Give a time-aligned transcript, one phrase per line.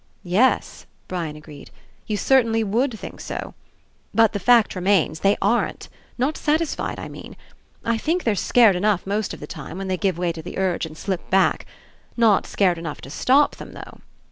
[0.23, 1.69] "Yes," Brian agreed,
[2.07, 3.53] "you certainly would think so.
[4.15, 5.89] But, the fact remains, they aren't.
[6.17, 7.35] Not satisfied, I mean.
[7.85, 10.57] I think they're scared enough most of the time, when they give way to the
[10.57, 11.67] urge and slip back.
[12.17, 13.99] Not scared enough to stop them, though.